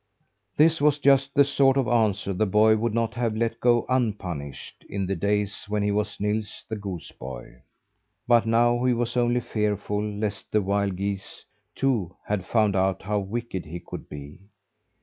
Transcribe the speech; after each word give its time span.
This 0.57 0.81
was 0.81 0.97
just 0.97 1.35
the 1.35 1.43
sort 1.43 1.77
of 1.77 1.87
answer 1.87 2.33
the 2.33 2.47
boy 2.47 2.75
would 2.75 2.91
not 2.95 3.13
have 3.13 3.37
let 3.37 3.59
go 3.59 3.85
unpunished, 3.87 4.83
in 4.89 5.05
the 5.05 5.15
days 5.15 5.65
when 5.67 5.83
he 5.83 5.91
was 5.91 6.19
Nils 6.19 6.65
the 6.67 6.75
goose 6.75 7.11
boy. 7.11 7.61
But 8.27 8.47
now 8.47 8.83
he 8.83 8.95
was 8.95 9.15
only 9.15 9.41
fearful 9.41 10.01
lest 10.03 10.51
the 10.51 10.61
wild 10.63 10.95
geese, 10.95 11.45
too, 11.75 12.15
had 12.25 12.47
found 12.47 12.75
out 12.75 13.03
how 13.03 13.19
wicked 13.19 13.67
he 13.67 13.79
could 13.79 14.09
be. 14.09 14.39